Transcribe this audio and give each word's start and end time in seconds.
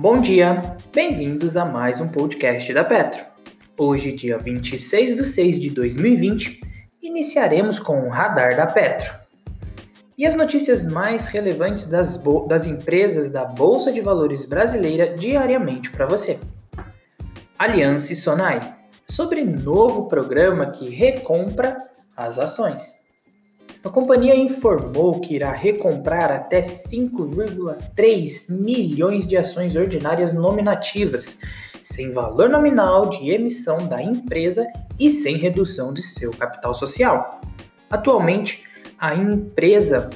Bom 0.00 0.18
dia, 0.18 0.62
bem-vindos 0.94 1.58
a 1.58 1.64
mais 1.66 2.00
um 2.00 2.08
podcast 2.08 2.72
da 2.72 2.82
Petro. 2.82 3.22
Hoje, 3.76 4.12
dia 4.12 4.38
26 4.38 5.14
de 5.14 5.26
6 5.26 5.60
de 5.60 5.68
2020, 5.68 6.58
iniciaremos 7.02 7.78
com 7.78 8.06
o 8.06 8.08
radar 8.08 8.56
da 8.56 8.66
Petro. 8.66 9.12
E 10.16 10.24
as 10.24 10.34
notícias 10.34 10.86
mais 10.86 11.26
relevantes 11.26 11.90
das, 11.90 12.18
das 12.48 12.66
empresas 12.66 13.30
da 13.30 13.44
Bolsa 13.44 13.92
de 13.92 14.00
Valores 14.00 14.46
brasileira 14.46 15.14
diariamente 15.14 15.90
para 15.90 16.06
você. 16.06 16.38
Aliança 17.58 18.14
Sonai, 18.14 18.58
sobre 19.06 19.44
novo 19.44 20.08
programa 20.08 20.70
que 20.70 20.88
recompra 20.88 21.76
as 22.16 22.38
ações. 22.38 22.99
A 23.82 23.88
companhia 23.88 24.36
informou 24.36 25.18
que 25.20 25.36
irá 25.36 25.52
recomprar 25.52 26.30
até 26.30 26.60
5,3 26.60 28.50
milhões 28.50 29.26
de 29.26 29.38
ações 29.38 29.74
ordinárias 29.74 30.34
nominativas, 30.34 31.38
sem 31.82 32.12
valor 32.12 32.50
nominal 32.50 33.08
de 33.08 33.30
emissão 33.30 33.88
da 33.88 34.02
empresa 34.02 34.66
e 34.98 35.08
sem 35.10 35.38
redução 35.38 35.94
de 35.94 36.02
seu 36.02 36.30
capital 36.30 36.74
social. 36.74 37.40
Atualmente, 37.88 38.64
a 38.98 39.14
empresa 39.14 40.10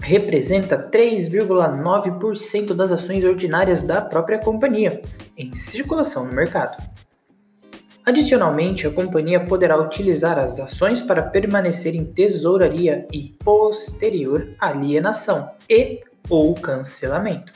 representa 0.00 0.88
3,9% 0.90 2.72
das 2.72 2.90
ações 2.90 3.22
ordinárias 3.22 3.82
da 3.82 4.00
própria 4.00 4.38
companhia 4.38 5.02
em 5.36 5.52
circulação 5.52 6.24
no 6.24 6.32
mercado. 6.32 6.82
Adicionalmente, 8.06 8.86
a 8.86 8.90
companhia 8.92 9.44
poderá 9.44 9.76
utilizar 9.76 10.38
as 10.38 10.60
ações 10.60 11.02
para 11.02 11.24
permanecer 11.24 11.96
em 11.96 12.04
tesouraria 12.04 13.04
e 13.12 13.34
posterior 13.42 14.54
alienação 14.60 15.50
e 15.68 16.04
ou 16.30 16.54
cancelamento. 16.54 17.52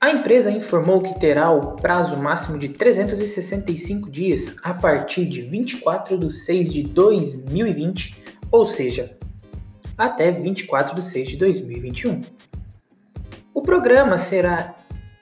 A 0.00 0.10
empresa 0.10 0.52
informou 0.52 1.02
que 1.02 1.18
terá 1.18 1.50
o 1.50 1.74
prazo 1.74 2.16
máximo 2.16 2.60
de 2.60 2.68
365 2.68 4.08
dias 4.08 4.54
a 4.62 4.72
partir 4.72 5.26
de 5.26 5.40
24 5.40 6.16
de 6.16 6.32
6 6.32 6.72
de 6.72 6.82
2020, 6.84 8.22
ou 8.52 8.64
seja, 8.64 9.18
até 9.96 10.30
24 10.30 10.94
de 10.94 11.04
6 11.04 11.28
de 11.30 11.36
2021. 11.38 12.20
O 13.52 13.62
programa 13.62 14.16
será 14.16 14.76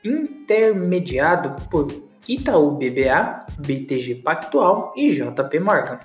intermediado 0.05 1.57
por 1.71 2.06
Itaú 2.29 2.73
BBA, 2.73 3.47
BTG 3.59 4.17
Pactual 4.17 4.93
e 4.97 5.15
JP 5.15 5.61
Morgan. 5.61 5.99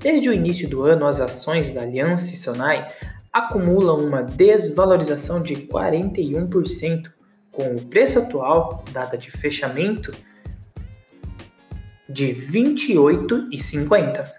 Desde 0.00 0.28
o 0.28 0.32
início 0.32 0.68
do 0.68 0.82
ano, 0.82 1.06
as 1.06 1.20
ações 1.20 1.70
da 1.70 1.82
Aliança 1.82 2.36
Sonai 2.36 2.86
acumulam 3.32 3.98
uma 3.98 4.22
desvalorização 4.22 5.42
de 5.42 5.56
41%, 5.56 7.10
com 7.50 7.74
o 7.74 7.86
preço 7.86 8.18
atual, 8.20 8.84
data 8.92 9.18
de 9.18 9.30
fechamento, 9.30 10.12
de 12.08 12.32
R$ 12.32 12.46
28,50. 12.52 14.30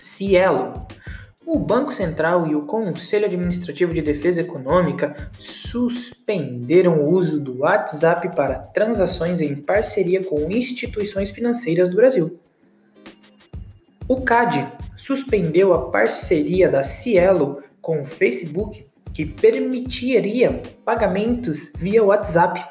Cielo 0.00 0.86
o 1.44 1.58
Banco 1.58 1.92
Central 1.92 2.46
e 2.46 2.54
o 2.54 2.62
Conselho 2.62 3.26
Administrativo 3.26 3.92
de 3.92 4.00
Defesa 4.00 4.40
Econômica 4.40 5.14
suspenderam 5.72 7.02
o 7.02 7.14
uso 7.14 7.40
do 7.40 7.60
WhatsApp 7.60 8.36
para 8.36 8.58
transações 8.58 9.40
em 9.40 9.54
parceria 9.54 10.22
com 10.22 10.50
instituições 10.50 11.30
financeiras 11.30 11.88
do 11.88 11.96
Brasil. 11.96 12.38
O 14.06 14.20
CAD 14.20 14.70
suspendeu 14.98 15.72
a 15.72 15.90
parceria 15.90 16.68
da 16.68 16.82
Cielo 16.82 17.62
com 17.80 18.02
o 18.02 18.04
Facebook, 18.04 18.86
que 19.14 19.24
permitiria 19.24 20.62
pagamentos 20.84 21.72
via 21.74 22.04
WhatsApp. 22.04 22.62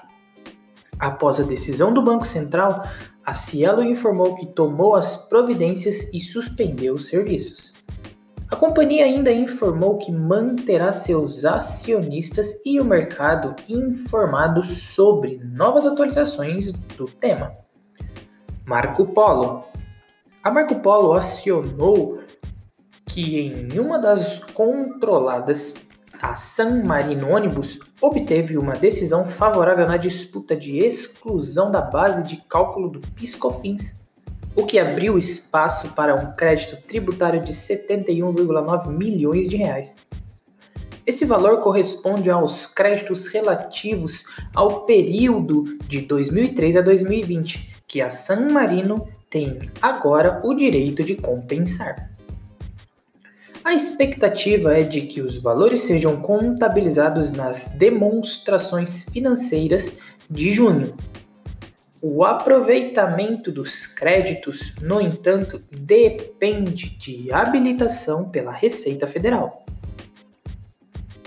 Após 1.00 1.40
a 1.40 1.44
decisão 1.44 1.92
do 1.92 2.04
Banco 2.04 2.26
Central, 2.26 2.88
a 3.26 3.34
Cielo 3.34 3.84
informou 3.84 4.36
que 4.36 4.46
tomou 4.46 4.94
as 4.96 5.18
providências 5.18 6.08
e 6.14 6.22
suspendeu 6.22 6.94
os 6.94 7.08
serviços. 7.08 7.74
A 8.52 8.56
companhia 8.58 9.06
ainda 9.06 9.32
informou 9.32 9.98
que 9.98 10.12
manterá 10.12 10.92
seus 10.92 11.46
acionistas 11.46 12.60
e 12.66 12.82
o 12.82 12.86
mercado 12.86 13.56
informados 13.70 14.68
sobre 14.94 15.40
novas 15.42 15.86
atualizações 15.86 16.74
do 16.98 17.06
tema. 17.06 17.56
Marco 18.66 19.06
Polo. 19.14 19.64
A 20.44 20.52
Marco 20.52 20.76
Polo 20.82 21.14
acionou 21.14 22.20
que 23.08 23.40
em 23.40 23.80
uma 23.80 23.98
das 23.98 24.40
controladas, 24.40 25.74
a 26.22 26.36
San 26.36 26.84
Marino 26.84 27.30
Ônibus 27.30 27.80
obteve 28.02 28.58
uma 28.58 28.74
decisão 28.74 29.30
favorável 29.30 29.88
na 29.88 29.96
disputa 29.96 30.58
de 30.58 30.78
exclusão 30.78 31.72
da 31.72 31.82
base 31.82 32.22
de 32.24 32.36
cálculo 32.36 32.90
do 32.90 33.00
PiscoFins 33.16 34.01
o 34.56 34.66
que 34.66 34.80
abriu 34.80 35.18
espaço 35.18 35.90
para 35.94 36.16
um 36.16 36.34
crédito 36.34 36.78
tributário 36.86 37.42
de 37.42 37.54
71,9 37.54 38.88
milhões 38.90 39.48
de 39.50 39.58
reais. 39.58 39.96
Esse 41.06 41.26
valor 41.26 41.62
corresponde 41.62 42.30
aos 42.30 42.68
créditos 42.68 43.28
relativos 43.28 44.24
ao 44.56 44.82
período 44.86 45.64
de 45.88 46.02
2003 46.02 46.78
a 46.78 46.82
2020, 46.82 47.82
que 47.88 48.02
a 48.02 48.10
San 48.10 48.50
Marino 48.52 49.08
tem 49.30 49.58
agora 49.82 50.42
o 50.44 50.54
direito 50.54 51.04
de 51.04 51.16
compensar. 51.16 52.12
A 53.64 53.74
expectativa 53.74 54.78
é 54.78 54.82
de 54.82 55.02
que 55.02 55.22
os 55.22 55.42
valores 55.42 55.82
sejam 55.82 56.22
contabilizados 56.22 57.32
nas 57.32 57.70
demonstrações 57.70 59.06
financeiras 59.06 59.94
de 60.30 60.52
junho, 60.52 60.94
o 62.02 62.26
aproveitamento 62.26 63.52
dos 63.52 63.86
créditos, 63.86 64.74
no 64.82 65.00
entanto, 65.00 65.62
depende 65.72 66.90
de 66.98 67.32
habilitação 67.32 68.28
pela 68.28 68.52
Receita 68.52 69.06
Federal. 69.06 69.64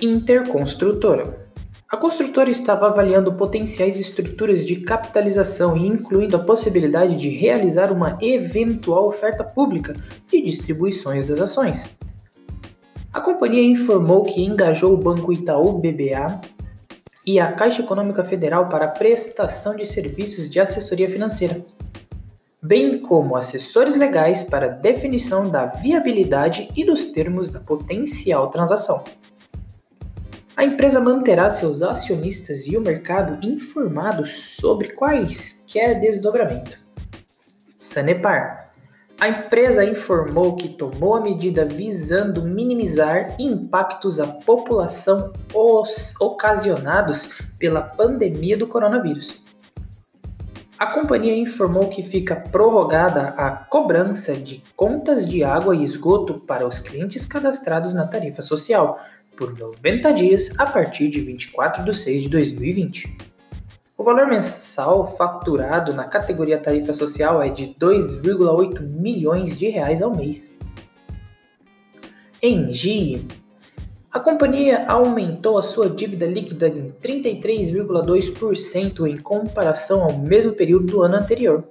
Interconstrutora. 0.02 1.44
A 1.88 1.96
construtora 1.96 2.50
estava 2.50 2.88
avaliando 2.88 3.34
potenciais 3.34 3.96
estruturas 4.00 4.66
de 4.66 4.76
capitalização 4.76 5.76
e 5.76 5.86
incluindo 5.86 6.34
a 6.34 6.40
possibilidade 6.40 7.16
de 7.16 7.28
realizar 7.28 7.92
uma 7.92 8.18
eventual 8.20 9.06
oferta 9.06 9.44
pública 9.44 9.94
de 10.28 10.42
distribuições 10.42 11.28
das 11.28 11.40
ações. 11.40 11.96
A 13.12 13.20
companhia 13.20 13.62
informou 13.62 14.24
que 14.24 14.42
engajou 14.42 14.92
o 14.92 14.96
Banco 14.96 15.32
Itaú 15.32 15.78
BBA 15.78 16.40
e 17.26 17.40
a 17.40 17.52
Caixa 17.52 17.82
Econômica 17.82 18.24
Federal 18.24 18.68
para 18.68 18.88
prestação 18.88 19.74
de 19.74 19.86
serviços 19.86 20.50
de 20.50 20.60
assessoria 20.60 21.10
financeira, 21.10 21.64
bem 22.60 22.98
como 22.98 23.36
assessores 23.36 23.96
legais 23.96 24.42
para 24.42 24.68
definição 24.68 25.48
da 25.48 25.66
viabilidade 25.66 26.70
e 26.76 26.84
dos 26.84 27.06
termos 27.06 27.50
da 27.50 27.60
potencial 27.60 28.50
transação. 28.50 29.02
A 30.56 30.64
empresa 30.64 31.00
manterá 31.00 31.50
seus 31.50 31.82
acionistas 31.82 32.66
e 32.66 32.76
o 32.76 32.80
mercado 32.80 33.44
informados 33.44 34.56
sobre 34.56 34.92
quaisquer 34.92 36.00
desdobramento. 36.00 36.78
Sanepar 37.76 38.63
a 39.20 39.28
empresa 39.28 39.84
informou 39.84 40.56
que 40.56 40.68
tomou 40.68 41.14
a 41.14 41.20
medida 41.20 41.64
visando 41.64 42.42
minimizar 42.42 43.36
impactos 43.38 44.18
à 44.18 44.26
população 44.26 45.32
ocasionados 46.20 47.30
pela 47.58 47.80
pandemia 47.80 48.56
do 48.56 48.66
coronavírus. 48.66 49.40
A 50.76 50.86
companhia 50.86 51.36
informou 51.36 51.88
que 51.88 52.02
fica 52.02 52.34
prorrogada 52.34 53.28
a 53.36 53.50
cobrança 53.50 54.34
de 54.34 54.62
contas 54.74 55.28
de 55.28 55.44
água 55.44 55.74
e 55.74 55.84
esgoto 55.84 56.40
para 56.40 56.66
os 56.66 56.80
clientes 56.80 57.24
cadastrados 57.24 57.94
na 57.94 58.08
tarifa 58.08 58.42
social 58.42 59.00
por 59.36 59.56
90 59.56 60.12
dias 60.12 60.50
a 60.58 60.66
partir 60.66 61.08
de 61.08 61.20
24 61.20 61.84
de 61.84 61.94
6 61.94 62.22
de 62.22 62.28
2020. 62.28 63.33
O 63.96 64.02
valor 64.02 64.26
mensal 64.26 65.16
faturado 65.16 65.92
na 65.92 66.02
categoria 66.04 66.58
tarifa 66.58 66.92
social 66.92 67.40
é 67.40 67.48
de 67.48 67.76
2,8 67.80 68.82
milhões 68.82 69.56
de 69.56 69.68
reais 69.68 70.02
ao 70.02 70.12
mês. 70.14 70.58
Em 72.42 72.72
GIE, 72.72 73.24
a 74.10 74.18
companhia 74.18 74.84
aumentou 74.88 75.56
a 75.58 75.62
sua 75.62 75.88
dívida 75.88 76.26
líquida 76.26 76.66
em 76.68 76.92
33,2% 77.02 79.08
em 79.08 79.16
comparação 79.16 80.02
ao 80.02 80.18
mesmo 80.18 80.52
período 80.52 80.86
do 80.86 81.00
ano 81.02 81.14
anterior. 81.14 81.62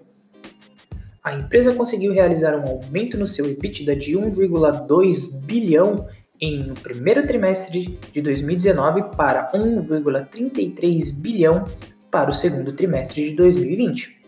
A 1.21 1.35
empresa 1.35 1.73
conseguiu 1.73 2.13
realizar 2.13 2.55
um 2.55 2.65
aumento 2.67 3.17
no 3.17 3.27
seu 3.27 3.45
EBITDA 3.45 3.97
de 3.97 4.17
1,2 4.17 5.41
bilhão 5.45 6.07
em 6.39 6.63
no 6.63 6.73
primeiro 6.73 7.27
trimestre 7.27 7.99
de 8.11 8.21
2019 8.21 9.15
para 9.15 9.51
1,33 9.53 11.21
bilhão 11.21 11.65
para 12.13 12.29
o 12.29 12.33
segundo 12.33 12.71
trimestre 12.73 13.27
de 13.31 13.35
2020, 13.35 14.21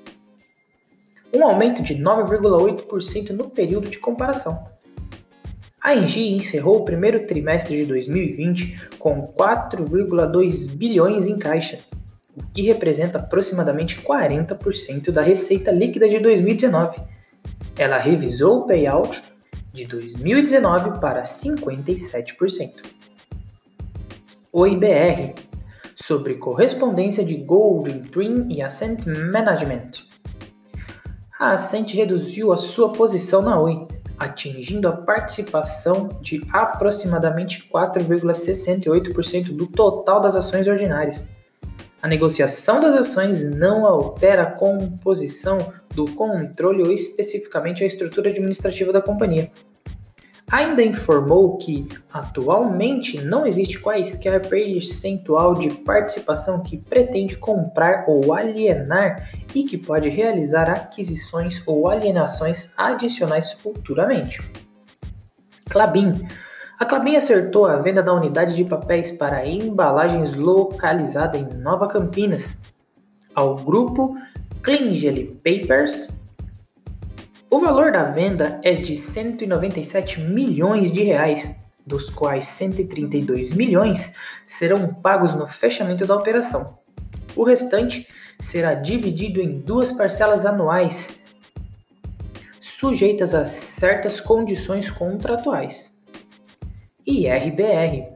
um 1.32 1.44
aumento 1.44 1.84
de 1.84 1.94
9,8% 1.94 3.30
no 3.30 3.48
período 3.48 3.92
de 3.92 4.00
comparação. 4.00 4.68
A 5.80 5.94
Engie 5.94 6.34
encerrou 6.34 6.78
o 6.78 6.84
primeiro 6.84 7.28
trimestre 7.28 7.78
de 7.78 7.86
2020 7.86 8.90
com 8.98 9.32
4,2 9.38 10.68
bilhões 10.72 11.28
em 11.28 11.38
caixa, 11.38 11.78
o 12.36 12.42
que 12.52 12.64
representa 12.64 13.20
aproximadamente 13.20 14.02
40% 14.02 15.12
da 15.12 15.22
receita 15.22 15.72
líquida 15.72 16.10
de 16.10 16.18
2019. 16.18 17.00
Ela 17.78 18.00
revisou 18.00 18.62
o 18.62 18.66
payout 18.66 19.22
de 19.72 19.84
2019 19.84 21.00
para 21.00 21.22
57%. 21.22 22.82
O 24.52 24.66
IBR 24.66 25.36
sobre 25.96 26.36
correspondência 26.36 27.24
de 27.24 27.36
Golden 27.36 28.00
Dream 28.00 28.48
e 28.50 28.62
Ascent 28.62 29.06
Management. 29.06 29.92
A 31.40 31.52
Ascent 31.54 31.92
reduziu 31.94 32.52
a 32.54 32.58
sua 32.58 32.94
posição 32.94 33.42
na 33.42 33.60
Oi, 33.60 33.88
atingindo 34.18 34.88
a 34.88 34.94
participação 34.94 36.10
de 36.22 36.42
aproximadamente 36.52 37.70
4,68% 37.72 39.56
do 39.56 39.68
total 39.68 40.22
das 40.22 40.36
ações 40.36 40.68
ordinárias. 40.68 41.28
A 42.02 42.08
negociação 42.08 42.80
das 42.80 42.94
ações 42.94 43.44
não 43.44 43.86
altera 43.86 44.44
a 44.44 44.52
composição 44.52 45.74
do 45.94 46.06
controle 46.14 46.84
ou 46.84 46.92
especificamente 46.92 47.84
a 47.84 47.88
estrutura 47.88 48.30
administrativa 48.30 48.94
da 48.94 49.02
companhia. 49.02 49.50
Ainda 50.52 50.84
informou 50.84 51.58
que, 51.58 51.88
atualmente, 52.14 53.20
não 53.24 53.48
existe 53.48 53.80
quaisquer 53.80 54.48
percentual 54.48 55.56
de 55.56 55.70
participação 55.70 56.62
que 56.62 56.78
pretende 56.78 57.36
comprar 57.36 58.06
ou 58.08 58.32
alienar 58.34 59.30
e 59.56 59.64
que 59.64 59.78
pode 59.78 60.08
realizar 60.08 60.70
aquisições 60.70 61.64
ou 61.66 61.90
alienações 61.90 62.72
adicionais 62.78 63.54
futuramente. 63.54 64.40
Clabin. 65.68 66.28
A 66.80 66.86
Clabin 66.86 67.16
acertou 67.16 67.66
a 67.66 67.78
venda 67.78 68.04
da 68.04 68.14
unidade 68.14 68.56
de 68.56 68.66
papéis 68.66 69.12
para 69.12 69.48
embalagens 69.48 70.36
localizada 70.36 71.38
em 71.38 71.46
Nova 71.58 71.88
Campinas 71.88 72.62
ao 73.34 73.56
grupo 73.56 74.16
Klingele 74.62 75.40
Papers 75.44 76.10
o 77.56 77.60
valor 77.62 77.90
da 77.90 78.04
venda 78.04 78.60
é 78.66 78.74
de 78.74 78.98
197 78.98 80.20
milhões 80.20 80.92
de 80.92 81.04
reais, 81.04 81.56
dos 81.88 82.10
quais 82.10 82.48
132 82.48 83.56
milhões 83.56 84.14
serão 84.46 84.94
pagos 84.94 85.34
no 85.34 85.48
fechamento 85.48 86.06
da 86.06 86.18
operação. 86.18 86.78
O 87.34 87.46
restante 87.46 88.10
será 88.42 88.74
dividido 88.74 89.40
em 89.40 89.62
duas 89.62 89.90
parcelas 89.94 90.46
anuais, 90.46 91.18
sujeitas 92.60 93.34
a 93.34 93.46
certas 93.46 94.20
condições 94.20 94.90
contratuais. 94.90 95.98
IRBR 97.08 98.15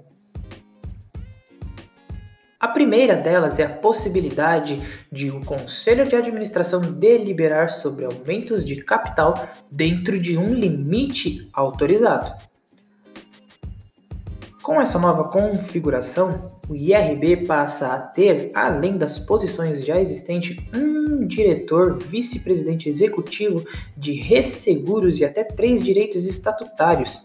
a 2.59 2.67
primeira 2.67 3.15
delas 3.15 3.57
é 3.57 3.63
a 3.63 3.69
possibilidade 3.69 4.81
de 5.09 5.31
o 5.31 5.37
um 5.37 5.41
conselho 5.41 6.05
de 6.05 6.13
administração 6.13 6.81
deliberar 6.81 7.71
sobre 7.71 8.03
aumentos 8.03 8.65
de 8.65 8.75
capital 8.83 9.47
dentro 9.71 10.19
de 10.19 10.37
um 10.37 10.53
limite 10.53 11.47
autorizado. 11.53 12.33
Com 14.61 14.81
essa 14.81 14.99
nova 14.99 15.23
configuração, 15.23 16.51
o 16.67 16.75
IRB 16.75 17.45
passa 17.47 17.93
a 17.93 17.97
ter, 17.97 18.51
além 18.53 18.97
das 18.97 19.17
posições 19.17 19.85
já 19.85 19.97
existentes, 19.97 20.57
um 20.75 21.25
diretor, 21.25 21.97
vice-presidente 21.97 22.89
executivo 22.89 23.65
de 23.95 24.13
resseguros 24.13 25.17
e 25.17 25.23
até 25.23 25.45
três 25.45 25.81
direitos 25.81 26.27
estatutários. 26.27 27.23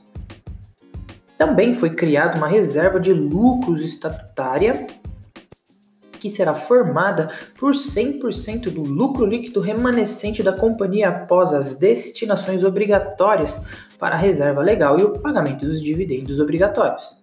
Também 1.37 1.75
foi 1.75 1.91
criada 1.91 2.39
uma 2.39 2.47
reserva 2.47 3.01
de 3.01 3.13
lucros 3.13 3.83
estatutária 3.83 4.87
que 6.25 6.31
será 6.31 6.55
formada 6.55 7.29
por 7.59 7.75
100% 7.75 8.71
do 8.71 8.81
lucro 8.81 9.27
líquido 9.27 9.61
remanescente 9.61 10.43
da 10.43 10.55
companhia 10.55 11.11
após 11.11 11.53
as 11.53 11.75
destinações 11.75 12.65
obrigatórias 12.65 13.61
para 13.99 14.15
a 14.15 14.19
reserva 14.19 14.63
legal 14.63 14.99
e 14.99 15.03
o 15.03 15.19
pagamento 15.19 15.67
dos 15.67 15.83
dividendos 15.83 16.41
obrigatórios. 16.41 17.19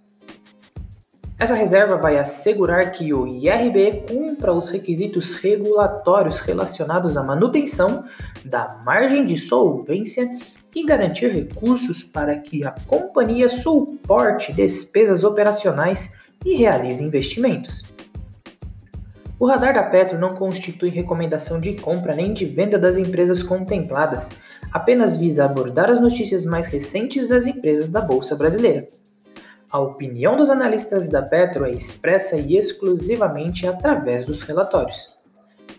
Essa 1.40 1.56
reserva 1.56 1.98
vai 1.98 2.20
assegurar 2.20 2.92
que 2.92 3.12
o 3.12 3.26
IRB 3.26 4.04
cumpra 4.08 4.54
os 4.54 4.70
requisitos 4.70 5.34
regulatórios 5.34 6.40
relacionados 6.40 7.18
à 7.18 7.24
manutenção 7.24 8.06
da 8.46 8.80
margem 8.86 9.26
de 9.26 9.36
solvência 9.36 10.30
e 10.76 10.86
garantir 10.86 11.32
recursos 11.32 12.04
para 12.04 12.38
que 12.38 12.64
a 12.64 12.70
companhia 12.86 13.50
suporte 13.50 14.54
despesas 14.54 15.24
operacionais 15.24 16.14
e 16.46 16.56
realize 16.56 17.04
investimentos. 17.04 17.91
O 19.42 19.48
radar 19.48 19.74
da 19.74 19.82
Petro 19.82 20.20
não 20.20 20.36
constitui 20.36 20.90
recomendação 20.90 21.60
de 21.60 21.74
compra 21.74 22.14
nem 22.14 22.32
de 22.32 22.46
venda 22.46 22.78
das 22.78 22.96
empresas 22.96 23.42
contempladas, 23.42 24.30
apenas 24.72 25.18
visa 25.18 25.46
abordar 25.46 25.90
as 25.90 26.00
notícias 26.00 26.46
mais 26.46 26.68
recentes 26.68 27.28
das 27.28 27.48
empresas 27.48 27.90
da 27.90 28.02
Bolsa 28.02 28.36
Brasileira. 28.36 28.86
A 29.72 29.80
opinião 29.80 30.38
dos 30.38 30.52
analistas 30.52 31.10
da 31.10 31.24
Petro 31.24 31.66
é 31.66 31.72
expressa 31.72 32.38
e 32.38 32.56
exclusivamente 32.56 33.66
através 33.66 34.28
dos 34.28 34.44
relatórios. 34.44 35.12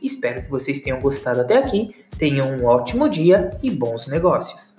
Espero 0.03 0.43
que 0.43 0.51
vocês 0.51 0.81
tenham 0.81 0.99
gostado 1.01 1.43
até 1.43 1.57
aqui, 1.57 1.95
tenham 2.19 2.57
um 2.57 2.65
ótimo 2.65 3.09
dia 3.09 3.57
e 3.63 3.71
bons 3.71 4.09
negócios! 4.09 4.75